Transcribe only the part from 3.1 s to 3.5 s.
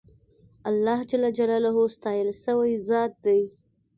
دی.